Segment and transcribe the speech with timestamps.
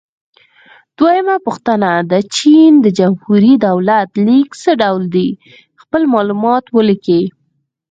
[0.97, 5.29] دویمه پوښتنه: د چین د جمهوري دولت لیک څه ډول دی؟
[5.81, 7.23] خپل معلومات ولیکئ.